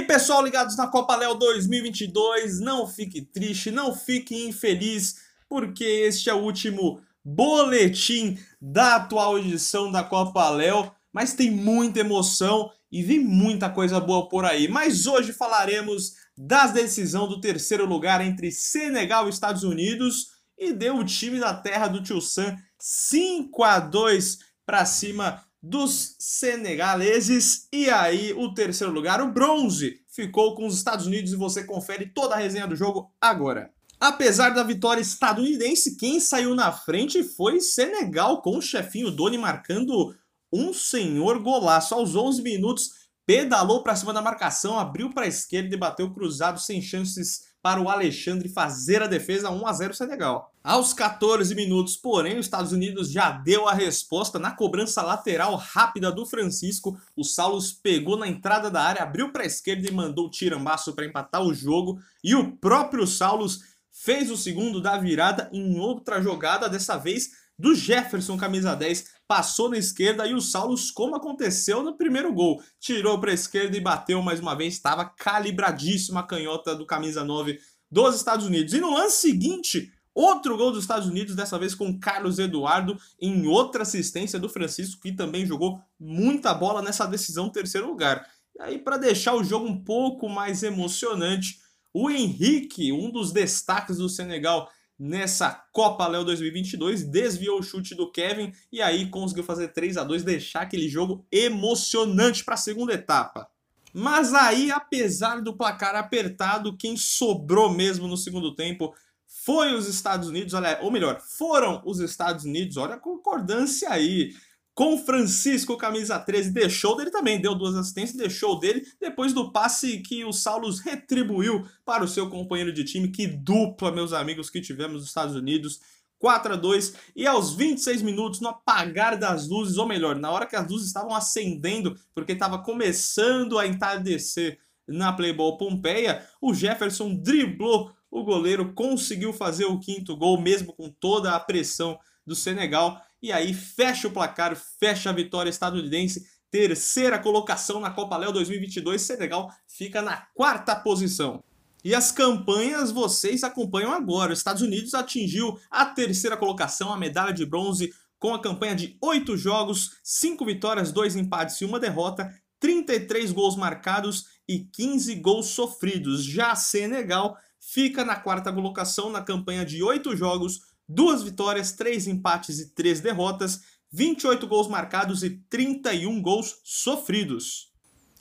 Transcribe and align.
aí, 0.00 0.06
pessoal 0.06 0.42
ligados 0.42 0.76
na 0.76 0.86
Copa 0.86 1.14
Léo 1.14 1.34
2022, 1.34 2.58
não 2.60 2.86
fique 2.86 3.20
triste, 3.20 3.70
não 3.70 3.94
fique 3.94 4.46
infeliz, 4.46 5.16
porque 5.48 5.84
este 5.84 6.30
é 6.30 6.34
o 6.34 6.42
último 6.42 7.00
boletim 7.22 8.38
da 8.60 8.96
atual 8.96 9.38
edição 9.38 9.92
da 9.92 10.02
Copa 10.02 10.48
Léo, 10.48 10.90
mas 11.12 11.34
tem 11.34 11.50
muita 11.50 12.00
emoção 12.00 12.70
e 12.90 13.02
vem 13.02 13.20
muita 13.20 13.68
coisa 13.68 14.00
boa 14.00 14.28
por 14.28 14.44
aí. 14.44 14.68
Mas 14.68 15.06
hoje 15.06 15.32
falaremos 15.32 16.14
da 16.36 16.66
decisão 16.66 17.28
do 17.28 17.40
terceiro 17.40 17.84
lugar 17.84 18.24
entre 18.24 18.50
Senegal 18.50 19.26
e 19.26 19.30
Estados 19.30 19.64
Unidos 19.64 20.28
e 20.58 20.72
deu 20.72 20.96
o 20.96 21.04
time 21.04 21.38
da 21.38 21.52
terra 21.52 21.88
do 21.88 22.02
Tio 22.02 22.20
Sam 22.20 22.56
5 22.78 23.62
a 23.62 23.78
2 23.80 24.38
para 24.64 24.86
cima 24.86 25.44
dos 25.62 26.16
senegaleses. 26.18 27.68
E 27.72 27.90
aí, 27.90 28.32
o 28.32 28.54
terceiro 28.54 28.92
lugar, 28.92 29.20
o 29.20 29.32
bronze, 29.32 30.00
ficou 30.08 30.54
com 30.54 30.66
os 30.66 30.76
Estados 30.76 31.06
Unidos 31.06 31.32
e 31.32 31.36
você 31.36 31.64
confere 31.64 32.06
toda 32.06 32.34
a 32.34 32.38
resenha 32.38 32.66
do 32.66 32.76
jogo 32.76 33.12
agora. 33.20 33.70
Apesar 33.98 34.50
da 34.50 34.62
vitória 34.62 35.02
estadunidense, 35.02 35.96
quem 35.96 36.18
saiu 36.20 36.54
na 36.54 36.72
frente 36.72 37.22
foi 37.22 37.60
Senegal, 37.60 38.40
com 38.40 38.56
o 38.56 38.62
chefinho 38.62 39.10
Doni 39.10 39.36
marcando 39.36 40.14
um 40.50 40.72
senhor 40.72 41.42
golaço 41.42 41.94
aos 41.94 42.16
11 42.16 42.42
minutos. 42.42 42.90
Pedalou 43.26 43.82
para 43.82 43.94
cima 43.94 44.12
da 44.12 44.22
marcação, 44.22 44.78
abriu 44.78 45.10
para 45.10 45.26
a 45.26 45.28
esquerda 45.28 45.74
e 45.74 45.78
bateu 45.78 46.12
cruzado 46.12 46.58
sem 46.58 46.80
chances 46.80 47.49
para 47.62 47.80
o 47.80 47.88
Alexandre 47.88 48.48
fazer 48.48 49.02
a 49.02 49.06
defesa 49.06 49.50
1 49.50 49.66
a 49.66 49.72
0 49.72 49.94
Senegal. 49.94 50.52
Aos 50.62 50.92
14 50.92 51.54
minutos, 51.54 51.96
porém, 51.96 52.38
os 52.38 52.46
Estados 52.46 52.72
Unidos 52.72 53.10
já 53.10 53.30
deu 53.30 53.68
a 53.68 53.72
resposta 53.72 54.38
na 54.38 54.50
cobrança 54.50 55.02
lateral 55.02 55.56
rápida 55.56 56.12
do 56.12 56.26
Francisco. 56.26 56.98
O 57.16 57.24
Saulos 57.24 57.72
pegou 57.72 58.16
na 58.16 58.28
entrada 58.28 58.70
da 58.70 58.82
área, 58.82 59.02
abriu 59.02 59.32
para 59.32 59.42
a 59.42 59.46
esquerda 59.46 59.88
e 59.88 59.92
mandou 59.92 60.26
o 60.26 60.30
tirambaço 60.30 60.94
para 60.94 61.06
empatar 61.06 61.42
o 61.42 61.54
jogo. 61.54 61.98
E 62.22 62.34
o 62.34 62.52
próprio 62.56 63.06
Saulos 63.06 63.60
fez 63.90 64.30
o 64.30 64.36
segundo 64.36 64.80
da 64.80 64.96
virada 64.98 65.50
em 65.52 65.78
outra 65.78 66.22
jogada, 66.22 66.68
dessa 66.68 66.96
vez 66.96 67.39
do 67.60 67.74
Jefferson, 67.74 68.38
camisa 68.38 68.74
10, 68.74 69.04
passou 69.28 69.68
na 69.68 69.76
esquerda 69.76 70.26
e 70.26 70.32
o 70.32 70.40
Saulos, 70.40 70.90
como 70.90 71.14
aconteceu 71.14 71.82
no 71.82 71.94
primeiro 71.94 72.32
gol, 72.32 72.62
tirou 72.80 73.20
para 73.20 73.32
a 73.32 73.34
esquerda 73.34 73.76
e 73.76 73.80
bateu 73.80 74.22
mais 74.22 74.40
uma 74.40 74.54
vez, 74.54 74.72
estava 74.72 75.04
calibradíssima 75.04 76.20
a 76.20 76.26
canhota 76.26 76.74
do 76.74 76.86
camisa 76.86 77.22
9 77.22 77.60
dos 77.90 78.16
Estados 78.16 78.46
Unidos. 78.46 78.72
E 78.72 78.80
no 78.80 78.94
lance 78.94 79.28
seguinte, 79.28 79.92
outro 80.14 80.56
gol 80.56 80.72
dos 80.72 80.84
Estados 80.84 81.06
Unidos, 81.06 81.36
dessa 81.36 81.58
vez 81.58 81.74
com 81.74 82.00
Carlos 82.00 82.38
Eduardo, 82.38 82.98
em 83.20 83.46
outra 83.46 83.82
assistência 83.82 84.38
do 84.38 84.48
Francisco, 84.48 85.02
que 85.02 85.12
também 85.12 85.44
jogou 85.44 85.78
muita 85.98 86.54
bola 86.54 86.80
nessa 86.80 87.04
decisão 87.04 87.50
terceiro 87.50 87.88
lugar. 87.88 88.26
E 88.56 88.62
aí, 88.62 88.78
para 88.78 88.96
deixar 88.96 89.34
o 89.34 89.44
jogo 89.44 89.66
um 89.66 89.84
pouco 89.84 90.30
mais 90.30 90.62
emocionante, 90.62 91.58
o 91.92 92.08
Henrique, 92.08 92.90
um 92.90 93.10
dos 93.10 93.32
destaques 93.32 93.98
do 93.98 94.08
Senegal, 94.08 94.70
nessa 95.00 95.50
Copa 95.72 96.06
Léo 96.06 96.26
2022, 96.26 97.04
desviou 97.04 97.58
o 97.58 97.62
chute 97.62 97.94
do 97.94 98.12
Kevin 98.12 98.52
e 98.70 98.82
aí 98.82 99.08
conseguiu 99.08 99.42
fazer 99.42 99.68
3 99.68 99.96
a 99.96 100.04
2 100.04 100.22
deixar 100.22 100.60
aquele 100.60 100.90
jogo 100.90 101.24
emocionante 101.32 102.44
para 102.44 102.52
a 102.52 102.58
segunda 102.58 102.92
etapa. 102.92 103.48
Mas 103.94 104.34
aí, 104.34 104.70
apesar 104.70 105.40
do 105.40 105.56
placar 105.56 105.96
apertado, 105.96 106.76
quem 106.76 106.98
sobrou 106.98 107.72
mesmo 107.72 108.06
no 108.06 108.16
segundo 108.16 108.54
tempo 108.54 108.94
foi 109.26 109.72
os 109.72 109.88
Estados 109.88 110.28
Unidos, 110.28 110.52
ou 110.82 110.90
melhor, 110.90 111.18
foram 111.20 111.80
os 111.86 111.98
Estados 111.98 112.44
Unidos, 112.44 112.76
olha 112.76 112.96
a 112.96 113.00
concordância 113.00 113.88
aí 113.90 114.34
com 114.80 114.96
Francisco, 114.96 115.76
camisa 115.76 116.18
13, 116.18 116.52
deixou 116.52 116.96
dele 116.96 117.10
também, 117.10 117.38
deu 117.38 117.54
duas 117.54 117.76
assistências, 117.76 118.16
deixou 118.16 118.58
dele, 118.58 118.82
depois 118.98 119.34
do 119.34 119.52
passe 119.52 119.98
que 119.98 120.24
o 120.24 120.32
Saulos 120.32 120.80
retribuiu 120.80 121.66
para 121.84 122.02
o 122.02 122.08
seu 122.08 122.30
companheiro 122.30 122.72
de 122.72 122.82
time, 122.82 123.10
que 123.10 123.26
dupla, 123.26 123.92
meus 123.92 124.14
amigos, 124.14 124.48
que 124.48 124.58
tivemos 124.58 125.02
nos 125.02 125.08
Estados 125.08 125.36
Unidos, 125.36 125.82
4 126.18 126.54
a 126.54 126.56
2 126.56 126.94
e 127.14 127.26
aos 127.26 127.52
26 127.52 128.00
minutos, 128.00 128.40
no 128.40 128.48
apagar 128.48 129.18
das 129.18 129.46
luzes, 129.46 129.76
ou 129.76 129.86
melhor, 129.86 130.16
na 130.16 130.30
hora 130.30 130.46
que 130.46 130.56
as 130.56 130.66
luzes 130.66 130.86
estavam 130.86 131.14
acendendo, 131.14 131.94
porque 132.14 132.32
estava 132.32 132.58
começando 132.62 133.58
a 133.58 133.66
entardecer 133.66 134.58
na 134.88 135.12
Playboy 135.12 135.58
Pompeia, 135.58 136.26
o 136.40 136.54
Jefferson 136.54 137.16
driblou 137.16 137.92
o 138.10 138.24
goleiro, 138.24 138.72
conseguiu 138.72 139.34
fazer 139.34 139.66
o 139.66 139.78
quinto 139.78 140.16
gol, 140.16 140.40
mesmo 140.40 140.72
com 140.72 140.88
toda 140.88 141.36
a 141.36 141.40
pressão 141.40 141.98
do 142.26 142.34
Senegal, 142.34 142.98
e 143.22 143.32
aí 143.32 143.52
fecha 143.52 144.08
o 144.08 144.10
placar, 144.10 144.56
fecha 144.78 145.10
a 145.10 145.12
vitória 145.12 145.50
estadunidense, 145.50 146.26
terceira 146.50 147.18
colocação 147.18 147.80
na 147.80 147.90
Copa 147.90 148.16
Léo 148.16 148.32
2022, 148.32 149.00
Senegal 149.00 149.50
fica 149.66 150.02
na 150.02 150.26
quarta 150.34 150.74
posição. 150.74 151.42
E 151.82 151.94
as 151.94 152.12
campanhas 152.12 152.90
vocês 152.90 153.42
acompanham 153.42 153.92
agora. 153.92 154.32
Os 154.32 154.40
Estados 154.40 154.62
Unidos 154.62 154.92
atingiu 154.92 155.58
a 155.70 155.86
terceira 155.86 156.36
colocação, 156.36 156.92
a 156.92 156.98
medalha 156.98 157.32
de 157.32 157.46
bronze, 157.46 157.92
com 158.18 158.34
a 158.34 158.40
campanha 158.40 158.74
de 158.74 158.98
8 159.00 159.36
jogos, 159.36 159.96
5 160.02 160.44
vitórias, 160.44 160.92
2 160.92 161.16
empates 161.16 161.58
e 161.60 161.64
uma 161.64 161.80
derrota, 161.80 162.30
33 162.58 163.32
gols 163.32 163.56
marcados 163.56 164.26
e 164.46 164.58
15 164.58 165.14
gols 165.16 165.46
sofridos. 165.46 166.22
Já 166.22 166.54
Senegal 166.54 167.38
fica 167.58 168.04
na 168.04 168.16
quarta 168.16 168.52
colocação 168.52 169.10
na 169.10 169.22
campanha 169.22 169.64
de 169.64 169.82
8 169.82 170.14
jogos, 170.14 170.60
duas 170.90 171.22
vitórias, 171.22 171.72
três 171.72 172.08
empates 172.08 172.58
e 172.58 172.74
três 172.74 173.00
derrotas, 173.00 173.60
28 173.92 174.46
gols 174.46 174.68
marcados 174.68 175.22
e 175.22 175.30
31 175.48 176.20
gols 176.20 176.60
sofridos. 176.64 177.70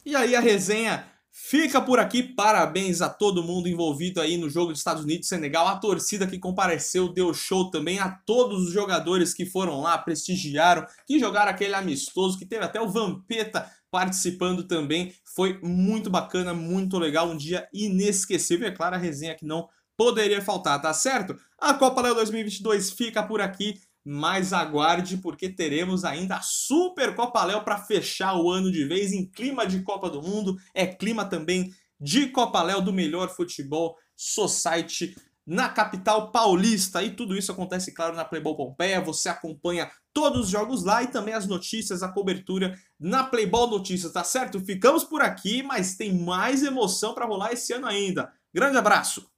E 0.06 0.16
aí 0.16 0.35
a 0.35 0.40
resenha 0.40 1.06
fica 1.31 1.81
por 1.81 2.00
aqui. 2.00 2.22
Parabéns 2.22 3.02
a 3.02 3.09
todo 3.09 3.44
mundo 3.44 3.68
envolvido 3.68 4.22
aí 4.22 4.38
no 4.38 4.50
jogo 4.50 4.72
dos 4.72 4.80
Estados 4.80 5.03
Unidos 5.03 5.25
e 5.25 5.30
Senegal, 5.30 5.68
a 5.68 5.78
torcida 5.78 6.28
que 6.28 6.38
compareceu, 6.38 7.12
deu 7.12 7.34
show 7.34 7.72
também, 7.72 8.00
a 8.00 8.09
todos 8.09 8.68
os 8.68 8.74
jogadores 8.74 9.34
que 9.34 9.46
foram 9.46 9.81
lá, 9.81 9.97
prestigiaram, 9.97 10.86
que 11.07 11.19
jogaram 11.19 11.51
aquele 11.51 11.74
amistoso, 11.74 12.38
que 12.38 12.46
teve 12.46 12.66
até 12.66 12.80
o 12.80 12.90
Vampeta 12.90 13.69
participando 13.91 14.63
também. 14.63 15.13
Foi 15.36 15.59
muito 15.63 16.09
bacana, 16.09 16.53
muito 16.53 17.00
legal, 17.00 17.30
um 17.30 17.38
dia 17.38 17.68
inesquecível. 17.74 18.68
É 18.68 18.72
claro, 18.72 18.96
a 18.96 19.00
resenha 19.00 19.36
que 19.36 19.46
não 19.46 19.68
poderia 20.00 20.42
faltar, 20.42 20.82
tá 20.82 20.94
certo? 20.94 21.38
A 21.58 21.74
Copa 21.74 22.02
Léo 22.02 22.16
2022 22.16 22.92
fica 22.92 23.22
por 23.22 23.42
aqui, 23.42 23.82
mas 24.02 24.54
aguarde 24.54 25.18
porque 25.18 25.50
teremos 25.50 26.06
ainda 26.06 26.38
a 26.38 26.42
Super 26.42 27.14
Copa 27.14 27.44
Léo 27.44 27.66
para 27.66 27.80
fechar 27.80 28.34
o 28.38 28.50
ano 28.50 28.72
de 28.72 28.86
vez 28.86 29.12
em 29.12 29.26
clima 29.26 29.68
de 29.68 29.82
Copa 29.82 30.10
do 30.10 30.22
Mundo, 30.22 30.56
é 30.74 30.88
clima 30.88 31.26
também 31.26 31.74
de 32.00 32.28
Copa 32.28 32.64
Léo 32.64 32.82
do 32.82 32.94
melhor 32.94 33.28
futebol 33.28 33.98
society 34.16 35.18
na 35.46 35.68
capital 35.68 36.31
paulista. 36.31 37.04
E 37.04 37.10
tudo 37.10 37.36
isso 37.36 37.52
acontece, 37.52 37.94
claro, 37.94 38.16
na 38.16 38.24
Playboy 38.24 38.56
Pompeia. 38.56 39.02
Você 39.02 39.28
acompanha 39.28 39.92
todos 40.14 40.46
os 40.46 40.50
jogos 40.50 40.86
lá 40.86 41.04
e 41.04 41.08
também 41.08 41.34
as 41.34 41.46
notícias, 41.46 42.02
a 42.04 42.08
cobertura 42.08 42.80
na 42.98 43.26
Playboy 43.26 43.70
Notícias, 43.70 44.14
tá 44.14 44.24
certo? 44.24 44.62
Ficamos 44.62 45.04
por 45.04 45.22
aqui, 45.22 45.62
mas 45.62 45.98
tem 45.98 46.18
mais 46.18 46.64
emoção 46.64 47.14
para 47.14 47.26
rolar 47.26 47.52
esse 47.52 47.74
ano 47.74 47.86
ainda. 47.86 48.31
Grande 48.54 48.78
abraço! 48.78 49.30